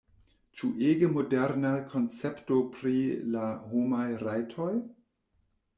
[0.61, 2.97] Ĉu ege moderna koncepto pri
[3.37, 4.71] la homaj rajtoj?